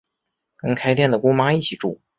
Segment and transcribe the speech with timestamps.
[0.57, 2.01] 跟开店的姑妈一起住